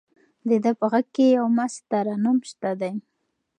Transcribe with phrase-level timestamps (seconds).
[0.49, 2.93] د ده په غږ کې یو مست ترنم شته دی.